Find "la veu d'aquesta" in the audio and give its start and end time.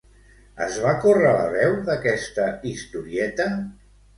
1.35-2.49